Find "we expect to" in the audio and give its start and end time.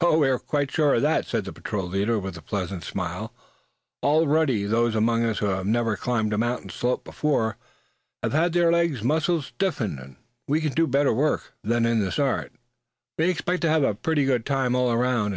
13.18-13.68